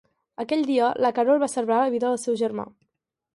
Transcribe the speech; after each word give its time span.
Aquella 0.43 0.69
dia, 0.69 0.87
la 1.05 1.11
Carol 1.19 1.41
va 1.43 1.49
salvar 1.57 1.77
la 1.83 1.93
vida 1.97 2.07
del 2.09 2.19
seu 2.25 2.39
germà. 2.43 2.67